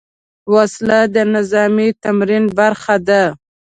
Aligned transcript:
وسله 0.53 0.99
د 1.15 1.17
نظامي 1.33 1.89
تمرین 2.03 2.45
برخه 2.57 2.95
ده 3.07 3.21